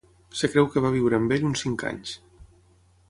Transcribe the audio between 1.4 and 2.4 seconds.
uns cinc anys.